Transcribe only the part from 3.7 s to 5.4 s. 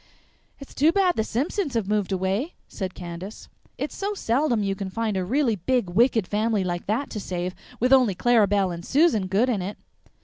"It's so seldom you can find a